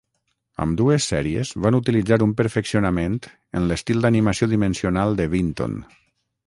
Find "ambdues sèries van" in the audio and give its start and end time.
0.63-1.77